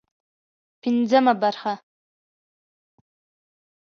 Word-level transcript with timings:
پنځمه 0.81 1.33
برخه 1.41 1.73